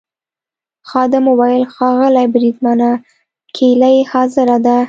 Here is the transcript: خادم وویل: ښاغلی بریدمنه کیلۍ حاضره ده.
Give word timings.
خادم 0.89 1.25
وویل: 1.29 1.63
ښاغلی 1.73 2.25
بریدمنه 2.33 2.91
کیلۍ 3.55 3.97
حاضره 4.11 4.57
ده. 4.65 4.77